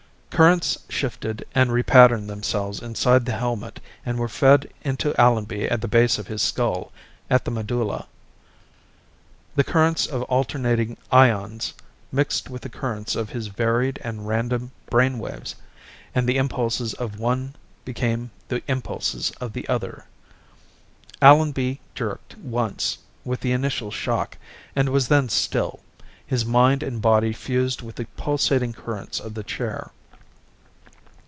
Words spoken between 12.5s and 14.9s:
the currents of his varied and random